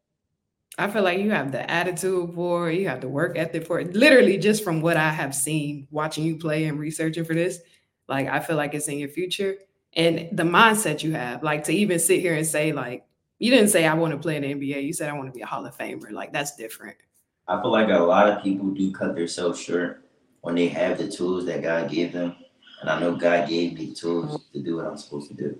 [0.78, 3.80] I feel like you have the attitude for it, you have the work ethic for
[3.80, 3.96] it.
[3.96, 7.60] Literally, just from what I have seen watching you play and researching for this,
[8.08, 9.56] like I feel like it's in your future
[9.94, 11.42] and the mindset you have.
[11.42, 13.06] Like to even sit here and say, like,
[13.40, 14.84] you didn't say I want to play in the NBA.
[14.84, 16.12] You said I want to be a Hall of Famer.
[16.12, 16.98] Like that's different.
[17.48, 20.04] I feel like a lot of people do cut themselves short
[20.42, 22.36] when they have the tools that God gave them.
[22.82, 25.60] And I know God gave me the tools to do what I'm supposed to do.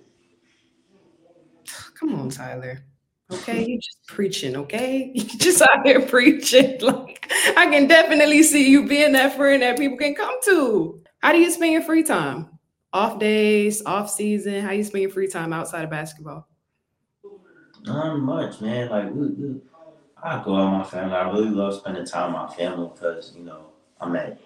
[2.00, 2.84] Come on, Tyler.
[3.32, 5.12] Okay, you just preaching, okay?
[5.16, 6.80] You just out here preaching.
[6.82, 11.02] Like I can definitely see you being that friend that people can come to.
[11.20, 12.48] How do you spend your free time?
[12.94, 14.62] Off days, off season?
[14.62, 16.48] How you spend your free time outside of basketball?
[17.84, 18.90] Not much, man.
[18.90, 19.62] Like we, we,
[20.24, 21.16] I go out with my family.
[21.16, 23.68] I really love spending time with my family because you know
[24.00, 24.40] I'm at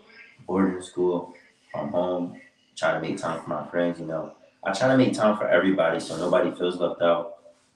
[0.47, 1.33] boarding school.
[1.75, 2.39] I'm home,
[2.81, 3.99] trying to make time for my friends.
[3.99, 7.35] You know, I try to make time for everybody so nobody feels left out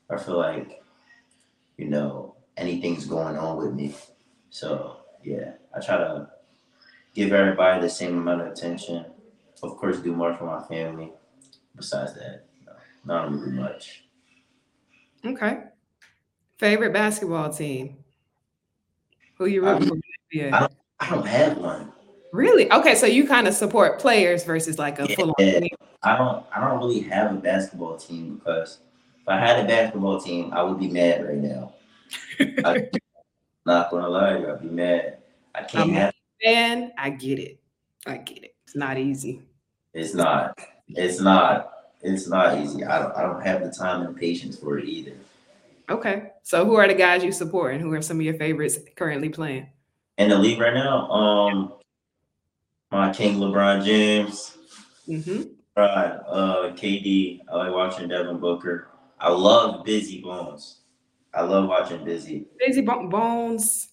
[0.10, 0.82] or feel like
[1.78, 3.94] you know anything's going on with me.
[4.50, 6.30] So yeah, I try to
[7.14, 9.06] give everybody the same amount of attention.
[9.62, 11.12] Of course, do more for my family.
[11.76, 12.74] Besides that, you know,
[13.06, 14.06] not really much.
[15.24, 15.60] Okay.
[16.58, 17.98] Favorite basketball team?
[19.38, 19.98] Who you I- rooting for?
[20.32, 20.56] Yeah.
[20.56, 20.68] I
[21.00, 21.92] I don't have one.
[22.36, 22.70] Really?
[22.72, 25.60] Okay, so you kind of support players versus like a full on Yeah.
[25.62, 25.70] team.
[26.04, 28.80] I don't I don't really have a basketball team because
[29.22, 31.74] if I had a basketball team, I would be mad right now.
[32.40, 32.88] I,
[33.66, 35.18] not gonna lie, to you, I'd be mad.
[35.56, 36.14] I can't Um, have
[36.46, 37.60] And I get it.
[38.06, 38.56] I get it.
[38.66, 39.42] It's not easy.
[39.94, 40.60] it's not.
[40.90, 41.72] It's not.
[42.02, 42.84] It's not easy.
[42.84, 45.14] I don't I don't have the time and patience for it either.
[45.90, 46.32] Okay.
[46.44, 49.30] So who are the guys you support and who are some of your favorites currently
[49.30, 49.68] playing?
[50.18, 51.74] In the league right now, um
[52.96, 54.58] my King LeBron James,
[55.06, 55.42] hmm
[55.76, 58.88] right, uh KD, I like watching Devin Booker.
[59.20, 60.82] I love Busy Bones.
[61.34, 62.48] I love watching Busy.
[62.60, 63.90] Daisy Bo- Bones.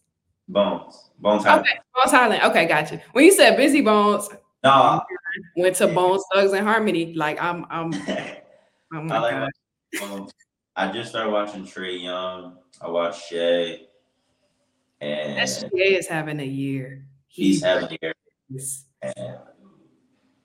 [0.48, 1.10] Bones.
[1.18, 1.66] Bones Hyland.
[1.66, 2.42] Okay, Bones Hyland.
[2.44, 3.02] Okay, gotcha.
[3.12, 4.28] When you said Busy Bones,
[4.62, 5.02] No,
[5.56, 7.14] went to Bones Thugs and Harmony.
[7.14, 7.92] Like I'm, I'm.
[7.94, 8.38] I
[8.94, 9.50] Oh my like god.
[10.00, 10.32] Bones.
[10.76, 12.58] I just started watching Trae Young.
[12.80, 13.80] I watched Shai.
[15.00, 17.04] And SGA is having a year.
[17.26, 18.11] he's having a year.
[19.02, 19.38] And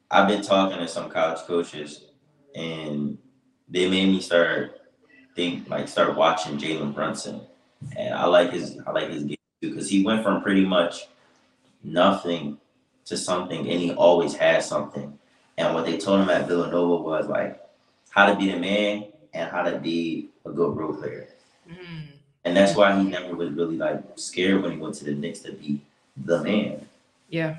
[0.10, 2.05] I've been talking to some college coaches,
[2.55, 3.18] and
[3.70, 4.82] they made me start
[5.36, 7.41] think like start watching Jalen Brunson,
[7.95, 11.08] and I like his I like his game too because he went from pretty much
[11.84, 12.58] nothing
[13.05, 15.18] to something, and he always had something.
[15.58, 17.62] And what they told him at Villanova was like
[18.10, 21.28] how to be the man and how to be a good role player.
[21.70, 22.08] Mm.
[22.45, 25.39] And that's why he never was really like scared when he went to the Knicks
[25.39, 25.82] to be
[26.16, 26.88] the man.
[27.30, 27.58] Yeah.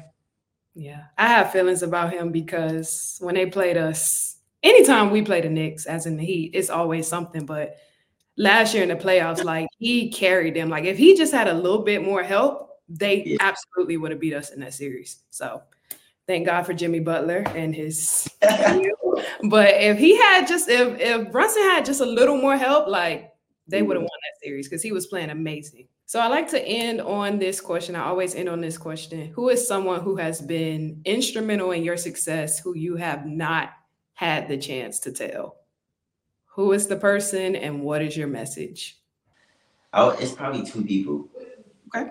[0.79, 1.05] Yeah.
[1.18, 5.87] I have feelings about him because when they played us, anytime we play the Knicks,
[5.87, 7.45] as in the Heat, it's always something.
[7.45, 7.76] But
[8.37, 10.68] last year in the playoffs, like he carried them.
[10.68, 13.39] Like if he just had a little bit more help, they Yeah.
[13.41, 15.18] absolutely would have beat us in that series.
[15.31, 15.62] So
[16.29, 21.62] thank God for Jimmy Butler and his but if he had just if if Brunson
[21.64, 23.33] had just a little more help, like
[23.69, 24.05] they would have mm-hmm.
[24.05, 25.89] won that series because he was playing amazing.
[26.07, 27.95] So I like to end on this question.
[27.95, 29.31] I always end on this question.
[29.35, 33.73] Who is someone who has been instrumental in your success who you have not
[34.14, 35.57] had the chance to tell?
[36.47, 38.99] Who is the person and what is your message?
[39.93, 41.29] Oh, it's probably two people.
[41.95, 42.11] Okay.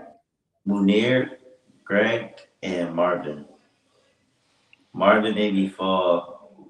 [0.67, 1.37] Munir,
[1.83, 3.45] Greg, and Marvin.
[4.93, 6.67] Marvin made me fall,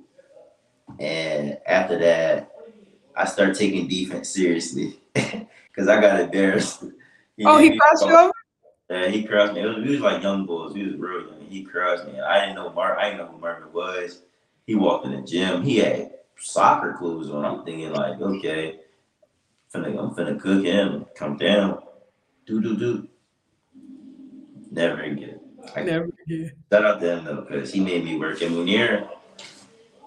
[1.00, 2.52] and after that,
[3.18, 6.84] I start taking defense seriously because I got embarrassed.
[7.46, 8.32] Oh, he crossed you over?
[8.90, 9.62] Yeah, he crossed me.
[9.62, 10.74] It was, we was like young boys.
[10.74, 11.46] We was real young.
[11.48, 12.20] He crossed me.
[12.20, 12.98] I didn't know Mar.
[12.98, 14.24] I didn't know who Marvin was.
[14.66, 15.62] He walked in the gym.
[15.62, 17.46] He had soccer clothes on.
[17.46, 18.80] I'm thinking like, okay,
[19.72, 21.06] finna, I'm finna cook him.
[21.16, 21.84] Come down.
[22.48, 23.08] Do do do.
[24.72, 25.40] Never again.
[25.76, 26.54] I Never again.
[26.72, 28.42] shout out to him though, because he made me work.
[28.42, 29.10] And Munir,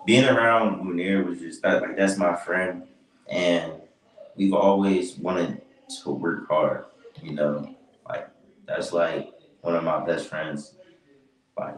[0.04, 2.84] being around Munir was just that like that's my friend,
[3.31, 3.72] and
[4.37, 5.62] we've always wanted
[6.03, 6.85] to work hard.
[7.22, 7.74] You know,
[8.09, 8.28] like
[8.66, 10.74] that's like one of my best friends.
[11.57, 11.76] Like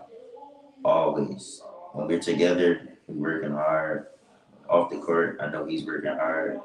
[0.85, 4.07] always, when we're together, we're working hard.
[4.69, 6.61] Off the court, I know he's working hard,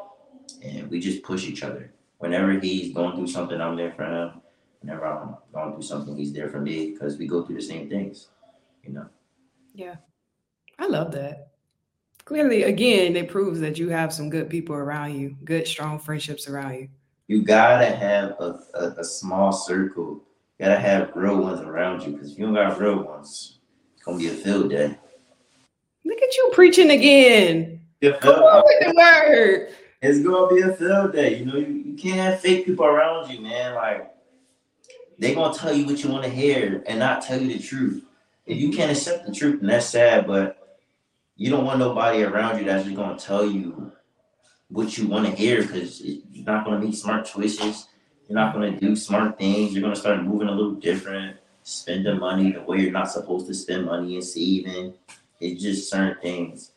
[0.64, 1.92] and we just push each other.
[2.20, 4.42] Whenever he's going through something, I'm there for him.
[4.82, 7.90] Whenever I'm going through something, he's there for me because we go through the same
[7.90, 8.30] things.
[8.84, 9.08] You know.
[9.74, 9.96] Yeah,
[10.80, 11.50] I love that.
[12.28, 16.50] Clearly, again, it proves that you have some good people around you, good, strong friendships
[16.50, 16.90] around you.
[17.30, 20.26] You gotta have a, a, a small circle.
[20.60, 23.60] You gotta have real ones around you because if you don't got real ones,
[23.96, 24.98] it's gonna be a field day.
[26.04, 27.80] Look at you preaching again.
[28.20, 29.70] Come on with the word.
[30.02, 31.40] It's gonna be a field day.
[31.40, 33.74] You know, you, you can't have fake people around you, man.
[33.74, 34.12] Like
[35.18, 38.04] they're gonna tell you what you want to hear and not tell you the truth.
[38.46, 38.78] If you mm-hmm.
[38.80, 40.28] can't accept the truth, and that's sad.
[40.28, 40.57] But
[41.38, 43.92] you don't want nobody around you that's just gonna tell you
[44.70, 47.88] what you want to hear because you're not gonna make smart choices.
[48.28, 49.74] You're not gonna do smart things.
[49.74, 53.54] You're gonna start moving a little different, spending money the way you're not supposed to
[53.54, 54.96] spend money and saving.
[55.40, 56.72] It's just certain things,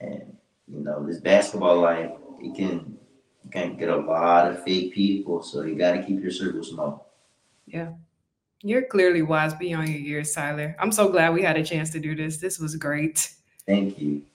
[0.00, 0.36] and
[0.68, 2.12] you know this basketball life.
[2.40, 2.96] It can
[3.44, 6.62] you can get a lot of fake people, so you got to keep your circle
[6.62, 7.12] small.
[7.66, 7.90] Yeah.
[8.62, 10.74] You're clearly wise beyond your years, Tyler.
[10.78, 12.38] I'm so glad we had a chance to do this.
[12.38, 13.34] This was great.
[13.66, 14.24] Thank you.